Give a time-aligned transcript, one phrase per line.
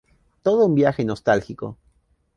[0.41, 1.77] Todo un viaje nostálgico.